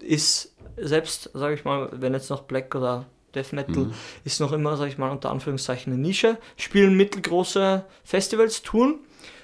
[0.00, 3.90] ist selbst, sage ich mal, wenn jetzt noch Black oder Death Metal,
[4.24, 6.36] ist noch immer, sage ich mal, unter Anführungszeichen eine Nische.
[6.56, 8.96] Spielen mittelgroße Festivals, Touren.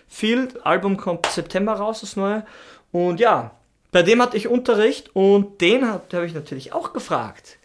[0.08, 2.46] Viel, Album kommt September raus, das neue.
[2.92, 3.52] Und ja,
[3.90, 7.58] bei dem hatte ich Unterricht und den habe hab ich natürlich auch gefragt.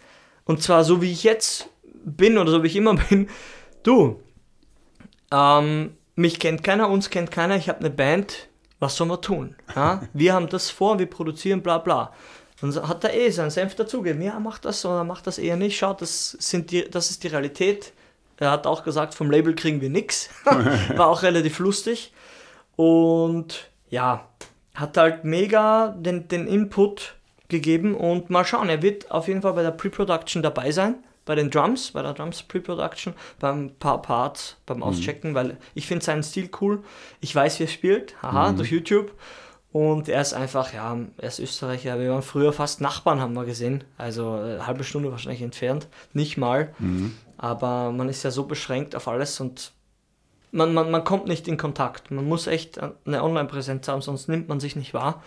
[0.45, 1.69] Und zwar so wie ich jetzt
[2.03, 3.29] bin oder so wie ich immer bin.
[3.83, 4.21] Du,
[5.31, 9.55] ähm, mich kennt keiner, uns kennt keiner, ich habe eine Band, was soll man tun?
[9.75, 10.01] Ja?
[10.13, 12.13] Wir haben das vor, wir produzieren, bla bla.
[12.59, 14.21] Dann hat er eh seinen Senf dazugegeben.
[14.21, 15.77] Ja, macht das oder macht das eher nicht.
[15.77, 17.91] Schaut, das, sind die, das ist die Realität.
[18.37, 20.29] Er hat auch gesagt, vom Label kriegen wir nichts.
[20.95, 22.13] War auch relativ lustig.
[22.75, 24.27] Und ja,
[24.75, 27.15] hat halt mega den, den Input
[27.49, 28.69] gegeben und mal schauen.
[28.69, 32.11] Er wird auf jeden Fall bei der Pre-Production dabei sein, bei den Drums, bei der
[32.11, 36.83] Drums Pre-Production, beim paar Parts, beim Auschecken, weil ich finde seinen Stil cool.
[37.21, 39.13] Ich weiß, wie er spielt, haha, durch YouTube.
[39.71, 41.97] Und er ist einfach, ja, er ist Österreicher.
[42.01, 43.85] Wir waren früher fast Nachbarn, haben wir gesehen.
[43.97, 45.87] Also äh, eine halbe Stunde wahrscheinlich entfernt.
[46.11, 46.75] Nicht mal.
[47.37, 49.71] Aber man ist ja so beschränkt auf alles und
[50.51, 52.11] man, man, man kommt nicht in Kontakt.
[52.11, 55.23] Man muss echt eine Online-Präsenz haben, sonst nimmt man sich nicht wahr.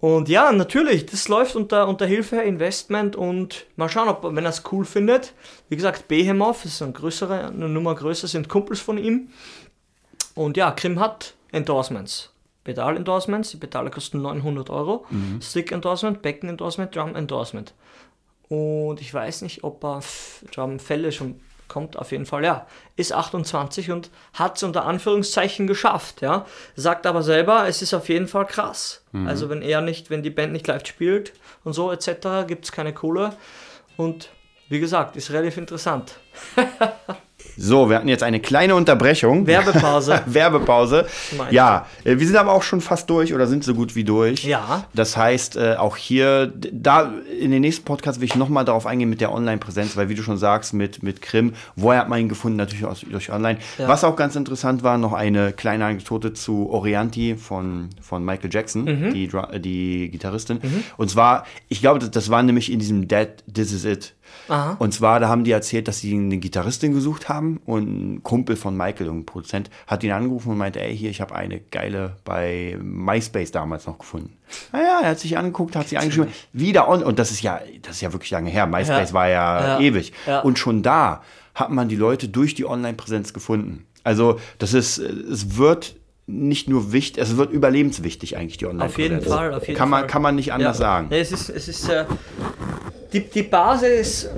[0.00, 4.50] Und ja, natürlich, das läuft unter, unter Hilfe Investment und mal schauen, ob wenn er
[4.50, 5.34] es cool findet.
[5.68, 9.30] Wie gesagt, Behemoth ist ein größere, eine Nummer größer, sind Kumpels von ihm.
[10.34, 12.30] Und ja, Krim hat Endorsements.
[12.62, 15.04] Pedal-Endorsements, die Pedale kosten 900 Euro.
[15.40, 17.74] Stick-Endorsement, Becken-Endorsement, Drum-Endorsement.
[18.48, 20.00] Und ich weiß nicht, ob er
[20.52, 22.66] Drum-Fälle schon kommt, auf jeden Fall, ja.
[22.96, 26.46] Ist 28 und hat es unter Anführungszeichen geschafft, ja.
[26.76, 29.04] Sagt aber selber, es ist auf jeden Fall krass.
[29.26, 31.32] Also wenn er nicht, wenn die Band nicht live spielt
[31.64, 33.34] und so etc., gibt es keine Kohle.
[33.96, 34.30] Und
[34.68, 36.18] wie gesagt, ist relativ interessant.
[37.58, 39.46] So, wir hatten jetzt eine kleine Unterbrechung.
[39.46, 40.22] Werbepause.
[40.26, 41.06] Werbepause.
[41.36, 41.52] Meine.
[41.52, 44.44] Ja, äh, wir sind aber auch schon fast durch oder sind so gut wie durch.
[44.44, 44.84] Ja.
[44.94, 49.10] Das heißt, äh, auch hier, da in den nächsten Podcast will ich nochmal darauf eingehen
[49.10, 52.28] mit der Online-Präsenz, weil wie du schon sagst, mit, mit Krim, woher hat man ihn
[52.28, 52.56] gefunden?
[52.56, 53.58] Natürlich aus, durch Online.
[53.78, 53.88] Ja.
[53.88, 58.84] Was auch ganz interessant war, noch eine kleine Anekdote zu Orianti von, von Michael Jackson,
[58.84, 59.12] Mhm.
[59.12, 59.28] die,
[59.60, 60.60] die Gitarristin.
[60.96, 64.14] Und zwar, ich glaube, das, das war nämlich in diesem Dead This Is It.
[64.48, 64.76] Aha.
[64.78, 67.82] Und zwar, da haben die erzählt, dass sie eine Gitarristin gesucht haben und
[68.16, 71.34] ein Kumpel von Michael, ein Produzent, hat ihn angerufen und meinte, ey, hier, ich habe
[71.34, 74.32] eine geile bei MySpace damals noch gefunden.
[74.72, 77.96] Naja, er hat sich angeguckt, hat sie angeschrieben, wieder on, und das ist ja, das
[77.96, 78.66] ist ja wirklich lange her.
[78.66, 79.14] MySpace Ja.
[79.14, 79.80] war ja, Ja.
[79.80, 80.12] ewig.
[80.26, 80.40] Ja.
[80.40, 81.22] Und schon da
[81.54, 83.84] hat man die Leute durch die Online-Präsenz gefunden.
[84.04, 85.96] Also, das ist, es wird
[86.28, 88.94] nicht nur wichtig, es wird überlebenswichtig eigentlich, die Online-Präsenz.
[88.94, 90.08] Auf jeden Fall, auf jeden kann man, Fall.
[90.08, 90.84] Kann man nicht anders Ja.
[90.84, 91.08] sagen.
[91.10, 92.04] Es ist, es ist äh,
[93.12, 94.28] die, die Basis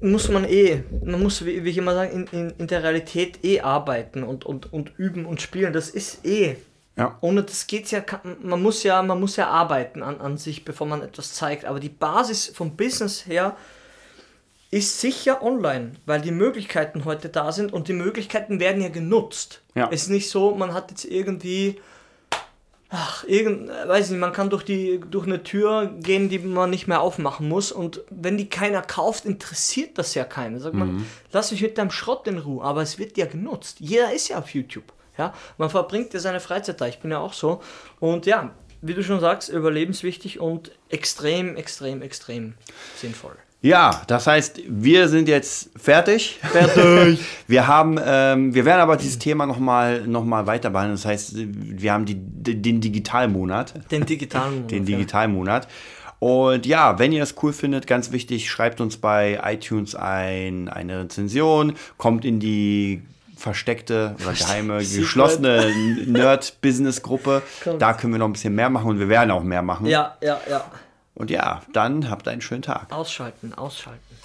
[0.00, 3.60] muss man eh, man muss, wie, ich immer sage, in, in, in der Realität eh
[3.60, 5.72] arbeiten und, und, und üben und spielen.
[5.72, 6.56] Das ist eh.
[6.96, 7.16] Ja.
[7.20, 8.02] Ohne das geht's ja,
[8.42, 11.64] man muss ja, man muss ja arbeiten an, an sich, bevor man etwas zeigt.
[11.64, 13.56] Aber die Basis vom Business her
[14.70, 19.62] ist sicher online, weil die Möglichkeiten heute da sind und die Möglichkeiten werden ja genutzt.
[19.74, 19.88] Ja.
[19.90, 21.80] Es ist nicht so, man hat jetzt irgendwie
[22.90, 26.86] ach, irgend, weiß nicht, man kann durch die durch eine Tür gehen, die man nicht
[26.86, 30.58] mehr aufmachen muss und wenn die keiner kauft, interessiert das ja keinen.
[30.58, 33.80] Sagt man, lass mich mit deinem Schrott in Ruhe, aber es wird ja genutzt.
[33.80, 35.34] Jeder ist ja auf YouTube, ja?
[35.58, 37.62] Man verbringt ja seine Freizeit da, ich bin ja auch so
[38.00, 42.54] und ja, wie du schon sagst, überlebenswichtig und extrem, extrem, extrem
[42.96, 43.36] sinnvoll.
[43.60, 46.38] Ja, das heißt, wir sind jetzt fertig.
[46.42, 47.20] Fertig.
[47.48, 50.96] wir haben, ähm, wir werden aber dieses Thema nochmal noch mal weiter behandeln.
[50.96, 53.74] Das heißt, wir haben die, den Digitalmonat.
[53.90, 54.96] Den digitalen Den ja.
[54.96, 55.66] Digitalmonat.
[56.20, 61.04] Und ja, wenn ihr das cool findet, ganz wichtig, schreibt uns bei iTunes ein, eine
[61.04, 63.02] Rezension, kommt in die
[63.36, 65.72] versteckte oder geheime, geschlossene
[66.06, 67.42] Nerd-Business-Gruppe.
[67.78, 69.86] Da können wir noch ein bisschen mehr machen und wir werden auch mehr machen.
[69.86, 70.64] Ja, ja, ja.
[71.18, 72.92] Und ja, dann habt einen schönen Tag.
[72.92, 74.16] Ausschalten, ausschalten.